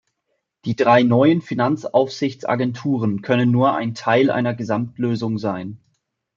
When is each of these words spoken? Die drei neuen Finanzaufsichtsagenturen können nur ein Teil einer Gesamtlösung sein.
Die 0.65 0.75
drei 0.75 1.03
neuen 1.03 1.43
Finanzaufsichtsagenturen 1.43 3.21
können 3.21 3.51
nur 3.51 3.75
ein 3.75 3.93
Teil 3.93 4.31
einer 4.31 4.55
Gesamtlösung 4.55 5.37
sein. 5.37 5.79